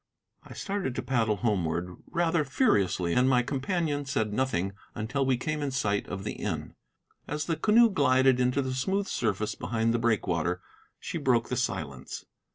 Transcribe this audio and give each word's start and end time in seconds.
I 0.41 0.53
started 0.55 0.95
to 0.95 1.03
paddle 1.03 1.35
homeward, 1.35 1.95
rather 2.07 2.43
furiously, 2.43 3.13
and 3.13 3.29
my 3.29 3.43
companion 3.43 4.07
said 4.07 4.33
nothing 4.33 4.73
until 4.95 5.23
we 5.27 5.37
came 5.37 5.61
in 5.61 5.69
sight 5.69 6.07
of 6.07 6.23
the 6.23 6.33
inn. 6.41 6.73
As 7.27 7.45
the 7.45 7.55
canoe 7.55 7.91
glided 7.91 8.39
into 8.39 8.63
the 8.63 8.73
smooth 8.73 9.05
surface 9.05 9.53
behind 9.53 9.93
the 9.93 9.99
breakwater, 9.99 10.59
she 10.99 11.19
broke 11.19 11.49
the 11.49 11.55
silence. 11.55 12.25